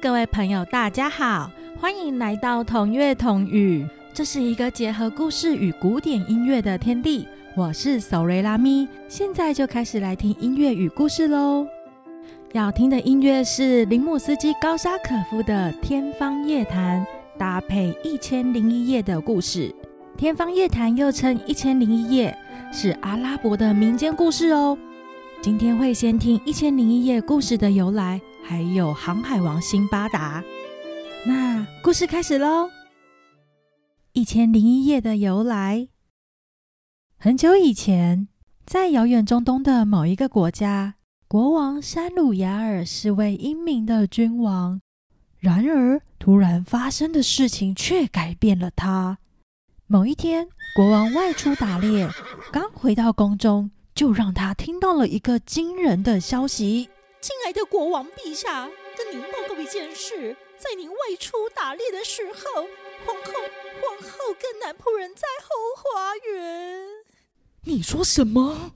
[0.00, 3.86] 各位朋友，大家好，欢迎来到同乐同语。
[4.12, 7.26] 这是一个结合故事与古典音乐的天地。
[7.56, 11.66] 我是索瑞拉咪，现在就开始来听音乐与故事喽。
[12.52, 17.00] 要听的音乐是林姆斯基高沙可夫的《天方夜谭》，
[17.38, 19.68] 搭配《一千零一夜》的故事。
[20.18, 22.36] 《天方夜谭》又称《一千零一夜》，
[22.76, 24.76] 是阿拉伯的民间故事哦。
[25.40, 30.42] 今天会先听《一千零一夜》故事的由来，还有航海王辛巴达。
[31.26, 32.66] 那故事开始喽，
[34.12, 35.88] 《一千零一夜》的由来。
[37.18, 38.28] 很久以前，
[38.64, 40.94] 在遥远中东的某一个国家，
[41.26, 44.80] 国王山鲁雅尔是位英明的君王。
[45.40, 49.18] 然而，突然发生的事情却改变了他。
[49.88, 52.08] 某一天，国王外出打猎，
[52.52, 53.72] 刚回到宫中。
[53.96, 56.90] 就让他听到了一个惊人的消息：
[57.26, 62.62] 亲爱的国王陛下，跟您报告一件事，在您外出打猎的时候，
[63.04, 63.32] 皇后
[63.82, 66.86] 皇后跟男仆人在后花园。
[67.64, 68.70] 你说什么？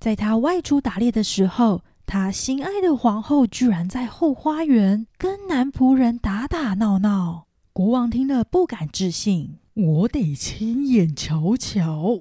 [0.00, 7.46] 在他外出打猎的时候，他心爱的皇后居然在后花园跟男仆人打打闹闹。
[7.72, 12.20] 国王听了不敢置信，我得亲眼瞧瞧。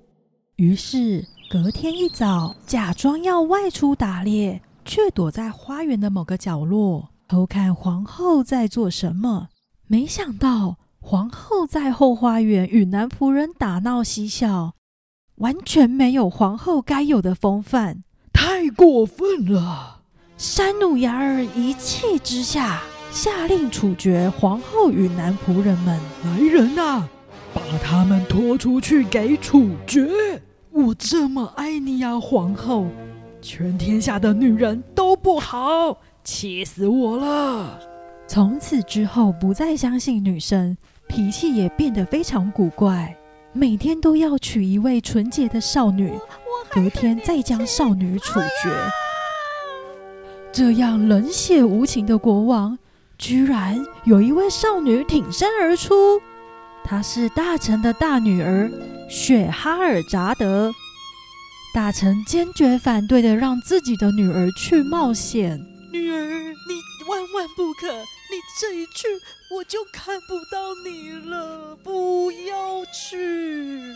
[0.58, 1.26] 于是。
[1.48, 9.50] 隔天一早，假装要外出打猎，却躲在花园的某个角落偷看皇后在做什么。
[9.88, 14.74] 没想到，皇后在后花园与男仆人打闹嬉笑，
[15.36, 20.02] 完全没有皇后该有的风范，太过分了！
[20.38, 26.00] 山努雅儿一气之下，下令处决皇后与男仆人们。
[26.24, 27.08] 来人呐，
[27.54, 30.10] 把他们拖出去给处决！
[30.72, 32.88] 我这么爱你呀，皇后！
[33.46, 37.80] 全天下的女人都不好，气死我了！
[38.26, 40.76] 从此之后，不再相信女生，
[41.08, 43.16] 脾气也变得非常古怪，
[43.54, 46.12] 每天都要娶一位纯洁的少女，
[46.72, 48.76] 隔天再将少女处决。
[50.52, 52.76] 这样冷血无情的国王，
[53.16, 56.20] 居然有一位少女挺身而出。
[56.84, 58.72] 她是大臣的大女儿
[59.08, 60.74] 雪哈尔扎德。
[61.76, 65.60] 大臣坚决反对的，让自己的女儿去冒险。
[65.92, 67.92] 女儿，你万万不可！
[67.92, 69.10] 你这一去，
[69.54, 71.76] 我就看不到你了。
[71.84, 73.94] 不要去！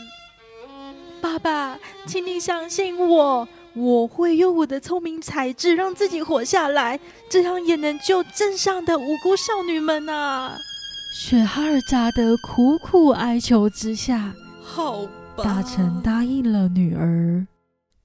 [1.22, 10.58] 爸爸，请你相信我，我会用我的聪明才智让自己活下来，这样也能救镇上的无辜少女们啊！
[11.16, 15.06] 雪哈尔扎德苦苦哀求之下，好
[15.38, 17.48] 吧，大臣答应了女儿。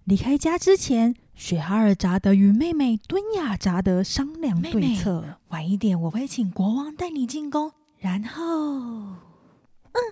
[0.04, 5.38] 离开家之前，雪哈尔扎德与妹妹敦雅扎德商量对策。
[5.48, 7.72] 晚一点，我会请国王带你进宫。
[7.98, 9.16] 然后，嗯，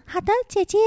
[0.06, 0.78] 好的，姐姐。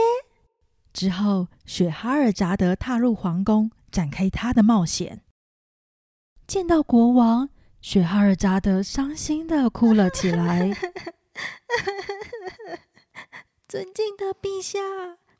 [0.91, 5.22] 之后，雪哈尔扎德踏入皇宫，展开他的冒险。
[6.47, 7.49] 见到国王，
[7.81, 10.75] 雪哈尔扎德伤心的哭了起来。
[13.67, 14.79] 尊敬的陛下，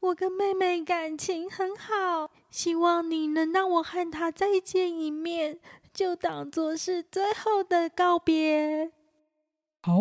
[0.06, 5.60] 我跟妹妹感情很好，希望你能让我和她再见一面，
[5.92, 8.92] 就当做是最后的告别。
[9.82, 10.00] 好，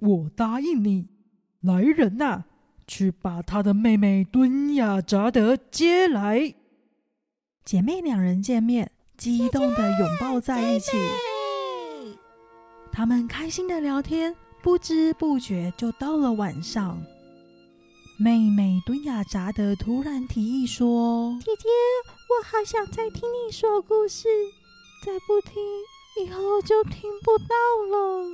[0.00, 1.08] 我答应你。
[1.60, 2.44] 来人呐，
[2.86, 6.54] 去把她的妹妹敦雅扎德接来。
[7.64, 10.92] 姐妹两人见面，激动的拥抱在一起。
[12.90, 14.34] 他们开心的聊天。
[14.62, 16.98] 不知不觉就到了晚上，
[18.16, 21.68] 妹妹敦雅扎德突然提议说：“姐姐，
[22.30, 24.28] 我好想再听你说故事，
[25.04, 25.60] 再不听
[26.24, 27.54] 以后就听不到
[27.90, 28.24] 了。”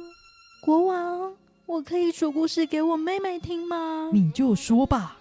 [0.61, 4.11] 国王，我可以说故事给我妹妹听吗？
[4.13, 5.19] 你就说吧。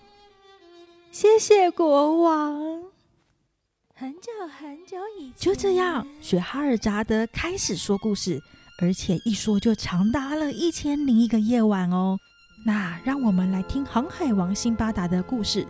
[1.09, 2.83] 谢谢国王。
[3.95, 8.41] 很久很久以前，就这样，雪哈尔扎德开始说故事。
[8.81, 12.17] 而且一说就长达了一千零一个夜晚哦。
[12.63, 15.65] 那让我们来听航海王辛巴达的故事。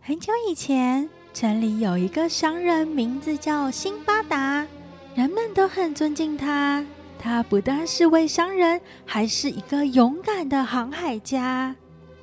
[0.00, 4.66] 很久以前，城里有一个商人，名字叫辛巴达，
[5.14, 6.84] 人们都很尊敬他。
[7.18, 11.74] 他不但是位商人，还是一个勇敢的航海家。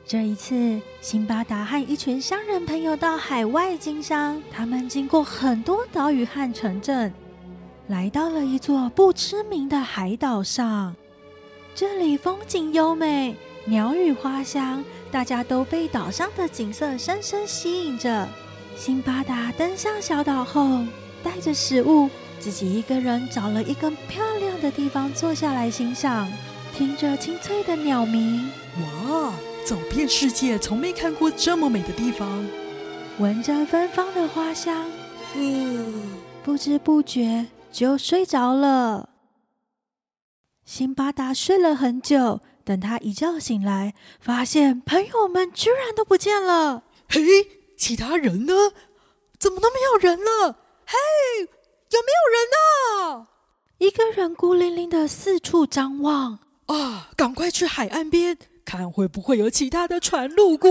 [0.05, 7.13] 这一次，辛巴达和一群商人朋友到海外经商，他们经过很多岛屿和城镇。
[7.87, 10.95] 来到了一座不知名的海岛上，
[11.79, 13.33] 这里风景优美，
[13.63, 18.27] 鸟语花香，大家都被岛上的景色深深吸引着。
[18.75, 20.83] 辛巴达登上小岛后，
[21.23, 26.29] 带着食物，自己一个人找了一根漂亮的地方坐下来欣赏，
[26.75, 28.51] 听着清脆的鸟鸣，
[29.07, 29.31] 哇，
[29.65, 32.45] 走遍世界从没看过这么美的地方。
[33.19, 34.85] 闻着芬芳的花香，
[35.33, 36.11] 嗯，
[36.43, 39.07] 不知不觉就睡着了。
[40.69, 46.83] 辛巴达睡了很久，等他一觉醒来，发现朋友们居然都不见了。
[47.09, 47.19] 嘿，
[47.75, 48.53] 其他人呢？
[49.39, 50.55] 怎么都没有人了？
[50.85, 50.95] 嘿，
[51.39, 53.27] 有没有人呢？
[53.79, 56.37] 一个人孤零零的四处张望。
[56.67, 60.69] 啊，赶快去海岸边看，会不会有其他的船路过？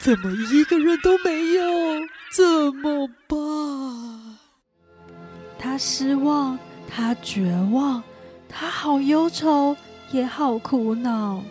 [0.00, 2.00] 怎么一个人都没有？
[2.34, 3.38] 怎么办？
[5.56, 6.58] 他失望，
[6.94, 8.02] 他绝望，
[8.50, 9.74] 他好忧愁，
[10.12, 11.42] 也好苦恼。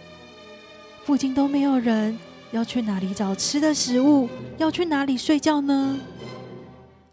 [1.03, 2.15] 附近都没有人，
[2.51, 4.29] 要去哪里找吃的食物？
[4.59, 5.99] 要去哪里睡觉呢？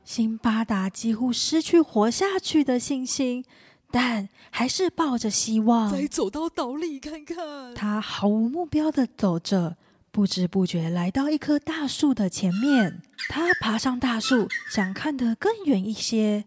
[0.04, 3.46] 辛巴达几乎失去活下去的信心，
[3.90, 5.90] 但还是抱着希望。
[5.90, 7.74] 再走到岛里看看。
[7.74, 9.78] 他毫无目标的走着，
[10.10, 13.00] 不知不觉来到一棵大树的前面。
[13.30, 16.44] 他爬上大树，想看得更远一些。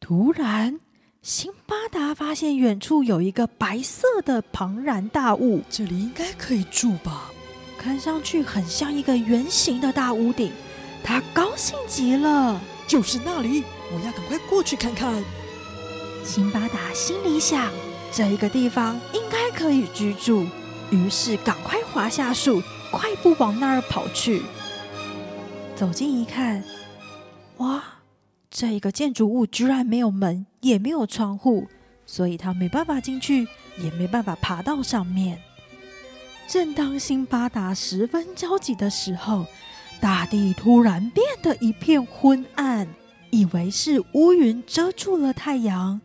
[0.00, 0.80] 突然，
[1.22, 7.30] 辛巴达发现远处有一个白色的庞然大物，这里应该可以住吧？
[7.76, 10.50] 看上去很像一个圆形的大屋顶。
[11.04, 12.58] 他高兴极了。
[12.86, 13.62] 就是那里，
[13.92, 15.22] 我要赶快过去看看。
[16.24, 17.70] 辛巴达心里想，
[18.10, 20.46] 这一个地方应该可以居住，
[20.90, 24.42] 于是赶快滑下树，快步往那儿跑去。
[25.76, 26.64] 走近一看，
[27.58, 27.84] 哇，
[28.50, 31.68] 这一个建筑物居然没有门，也没有窗户，
[32.04, 33.46] 所以他没办法进去，
[33.78, 35.38] 也没办法爬到上面。
[36.48, 39.46] 正当辛巴达十分焦急的时候，
[40.00, 42.88] 大地突然变得一片昏暗，
[43.30, 46.00] 以为是乌云遮住了太阳。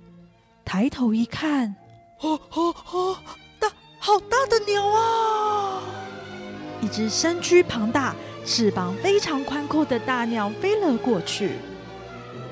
[0.63, 1.75] 抬头一看，
[2.21, 3.17] 哦哦哦！
[3.57, 5.81] 大好大的鸟啊！
[6.79, 8.15] 一只身躯庞大、
[8.45, 11.53] 翅膀非常宽阔的大鸟飞了过去。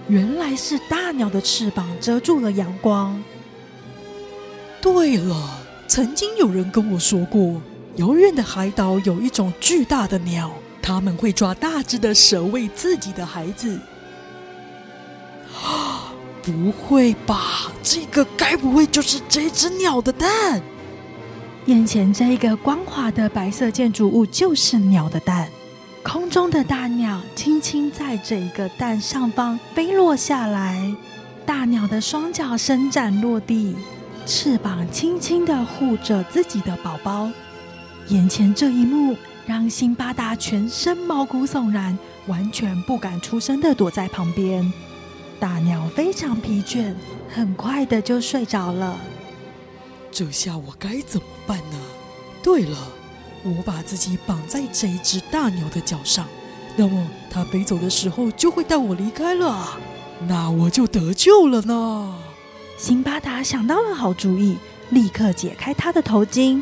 [0.08, 3.22] 原来是大鸟的翅膀遮住了阳光。
[4.82, 7.62] 对了，曾经有人跟我说过，
[7.96, 10.52] 遥远的海岛有一种巨大的鸟。
[10.82, 13.80] 他们会抓大只的蛇喂自己的孩子。
[15.56, 16.12] 啊，
[16.44, 17.72] 不会吧？
[17.82, 20.62] 这个该不会就是这只鸟的蛋？
[21.68, 25.48] 眼前这一个光滑的白色建筑物就是鸟的蛋。
[26.04, 30.94] 空中的大鸟轻轻在这一个蛋上方飞落下来，
[31.46, 33.76] 大鸟的双脚伸展落地，
[34.26, 37.30] 翅膀轻轻的护着自己的宝宝。
[38.10, 39.16] 眼前这一幕。
[39.46, 41.98] 让辛巴达全身毛骨悚然，
[42.28, 44.72] 完全不敢出声的躲在旁边。
[45.38, 46.94] 大鸟非常疲倦，
[47.30, 48.98] 很快的就睡着了。
[50.10, 51.78] 这下我该怎么办呢？
[52.42, 52.78] 对了，
[53.44, 56.26] 我把自己绑在这一只大鸟的脚上，
[56.76, 59.78] 那么它飞走的时候就会带我离开了，
[60.28, 62.16] 那我就得救了呢。
[62.78, 64.58] 辛巴达想到了好主意，
[64.90, 66.62] 立刻解开他的头巾。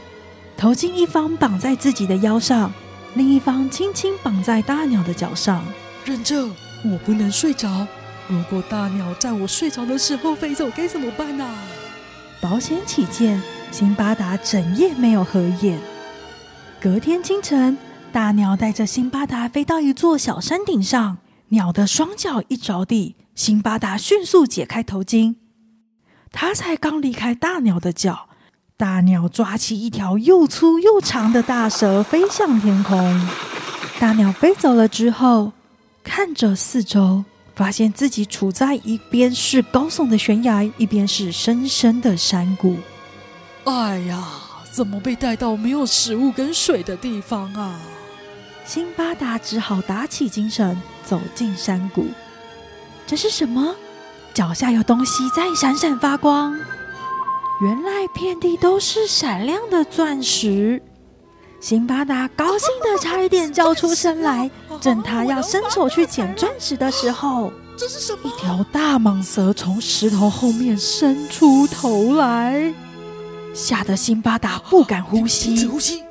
[0.58, 2.72] 头巾一方绑在自己的腰上，
[3.14, 5.64] 另一方轻轻绑在大鸟的脚上。
[6.04, 6.48] 忍着，
[6.84, 7.88] 我不能睡着。
[8.28, 11.48] 如果大鸟在我睡着的时候飞走，该怎么办呢？
[12.42, 15.80] 保险起见，辛巴达整夜没有合眼。
[16.82, 17.78] 隔天清晨，
[18.12, 21.20] 大鸟带着辛巴达飞到一座小山顶上。
[21.50, 25.36] 鸟的双脚一着地，辛巴达迅速解开头巾。
[26.32, 28.30] 他才刚离开大鸟的脚。
[28.78, 33.30] 大鸟抓起一条又粗又长的大蛇，飞向天空。
[34.00, 35.52] 大鸟飞走了之后，
[36.04, 37.24] 看着四周，
[37.54, 42.78] 发现自己处在一边是高耸的悬崖，一边是深深的山谷。
[43.66, 44.28] 哎呀，
[44.72, 47.80] 怎么被带到没有食物跟水的地方啊？
[48.66, 52.06] 辛巴达只好打起精神，走进山谷。
[53.06, 53.76] 这是什么？
[54.34, 56.58] 脚下有东西在闪闪发光。
[57.62, 60.82] 原来遍地都是闪亮的钻石，
[61.60, 64.50] 辛巴达高兴的差一点叫出声来。
[64.80, 68.22] 正他要伸手去捡钻石的时候，这是什么？
[68.24, 72.74] 一条大蟒蛇从石头后面伸出头来，
[73.54, 75.68] 吓得辛巴达不敢呼吸。
[75.68, 76.02] 呼吸。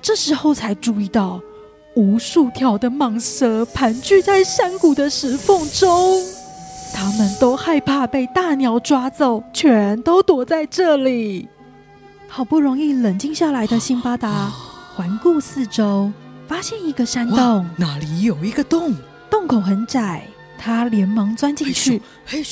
[0.00, 1.40] 这时候才注意到，
[1.94, 6.22] 无数条的蟒蛇盘踞在山谷的石缝中。
[6.94, 11.48] 他们都害怕被大鸟抓走，全都躲在这里。
[12.28, 14.50] 好不容易冷静下来的辛巴达
[14.94, 16.10] 环顾四周，
[16.46, 18.94] 发现一个山洞，那里有一个洞，
[19.28, 20.24] 洞口很窄，
[20.56, 22.00] 他连忙钻进去，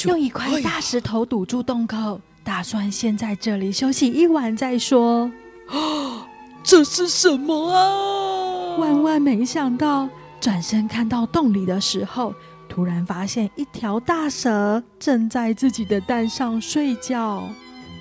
[0.06, 5.32] 用一块大石头堵住洞口，打算先在这里休息一晚再说。
[6.62, 8.76] 这是什么啊？
[8.78, 10.08] 万万没想到，
[10.40, 12.34] 转身看到洞里的时候，
[12.68, 17.48] 突然发现一条大蛇正在自己的蛋上睡觉。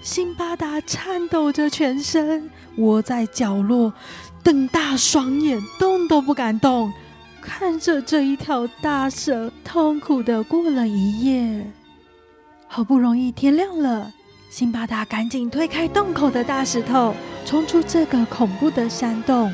[0.02, 3.94] 辛巴达颤抖着全身，窝在角落，
[4.44, 6.92] 瞪大双眼，动都不敢动，
[7.42, 11.66] 看着这一条大蛇，痛苦的过了一夜。
[12.68, 14.12] 好不容易天亮了，
[14.53, 19.51] 辛巴达赶紧推开洞口的大石头，冲出这个恐怖的山洞。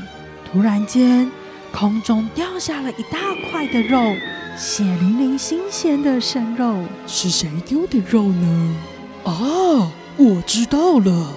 [0.51, 1.31] 突然间，
[1.71, 3.17] 空中掉下了一大
[3.49, 4.13] 块的肉，
[4.57, 6.75] 血淋淋、新鲜的生肉。
[7.07, 8.75] 是谁丢的肉呢？
[9.23, 11.31] 啊，我知道了。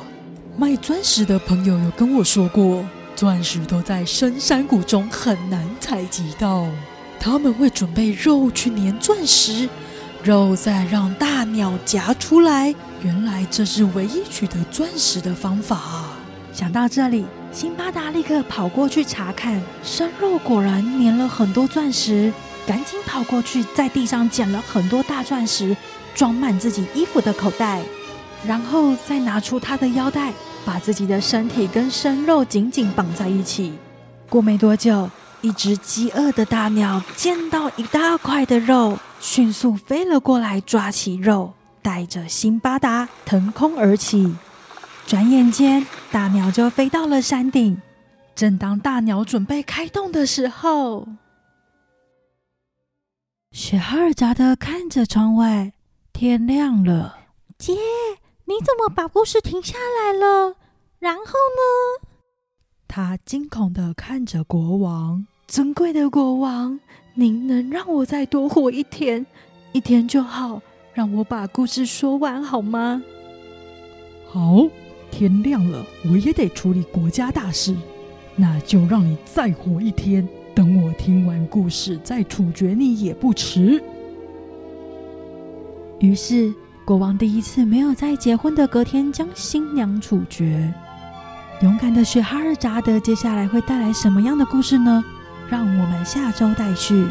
[0.57, 6.67] 卖钻石的朋友有跟我说过，钻石都在深山谷中很难采集到，
[7.21, 9.69] 他们会准备肉去粘钻石，
[10.25, 12.75] 肉再让大鸟夹出来。
[13.03, 16.05] 原来这是唯一取得钻石的方法。
[16.53, 22.33] 想到这里，辛巴达立刻跑过去查看，生肉果然粘了很多钻石，
[22.67, 25.77] 赶紧跑过去，在地上捡了很多大钻石，
[26.15, 27.81] 装满自己衣服的口袋，
[28.47, 30.33] 然后再拿出他的腰带，
[30.65, 33.73] 把自己的身体跟生肉紧紧绑在一起。
[34.29, 35.11] 过没多久，
[35.41, 44.35] 一只饥饿的大鸟见到一大块的肉，迅速飞了过来，抓起肉，带着辛巴达腾空而起。
[45.07, 47.81] 转眼间，大鸟就飞到了山顶。
[48.35, 51.07] 正当大鸟准备开动的时候，
[53.53, 55.73] 雪哈尔扎德看着窗外，
[56.13, 57.17] 天亮了。
[57.57, 57.75] 姐，
[58.47, 60.57] 你怎么把故事停下来了？
[60.99, 62.09] 然后呢？
[62.89, 66.81] 他惊恐的看着国王，尊贵的国王，
[67.15, 69.27] 您能让我再多活一天，
[69.73, 70.63] 一天就好，
[70.95, 73.03] 让我把故事说完好吗？
[74.27, 74.67] 好，
[75.11, 77.77] 天亮了，我也得处理国家大事，
[78.35, 83.83] 那就让你再活一天，等我听完故事再处决你也不迟。
[86.01, 86.51] 于是，
[86.83, 90.73] 国王第一次没有在结婚的隔天将新娘处决。
[91.61, 95.05] 勇敢的雪哈尔扎德接下来会带来什么样的故事呢？
[95.53, 97.05] 让我们下周待续。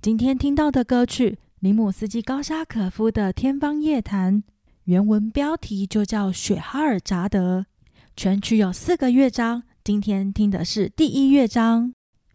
[0.00, 4.36] 今天听到的歌曲尼姆斯基高沙可夫的《天方夜谭》，
[4.84, 7.58] 原文标题就叫《雪哈尔扎德》，
[8.16, 9.64] 全曲有四个乐章。
[9.82, 11.92] 今天听的是第一乐章，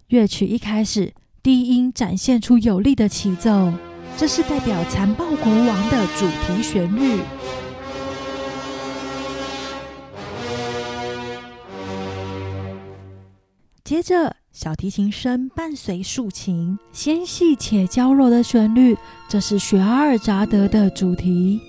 [0.08, 3.72] 乐曲一开始，低音展现出有力的起奏，
[4.18, 7.20] 这是代表残暴国王的主题旋律。
[13.84, 18.98] 接着，小提琴声伴随竖琴，纤细且娇柔的旋律，
[19.30, 21.60] 这是雪哈尔扎德的主题。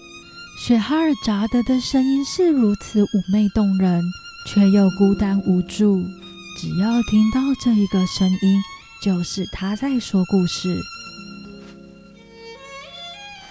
[0.59, 4.03] 雪哈尔扎德的声音是如此妩媚动人，
[4.47, 6.01] 却又孤单无助。
[6.59, 8.63] 只要听到这一个声音，
[9.03, 10.81] 就是他在说故事。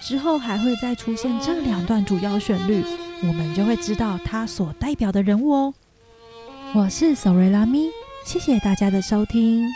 [0.05, 2.83] 之后还会再出现这两段主要旋律，
[3.23, 5.73] 我们就会知道它所代表的人物哦。
[6.75, 7.89] 我是索瑞拉咪。
[8.23, 9.67] 谢谢大家的收听。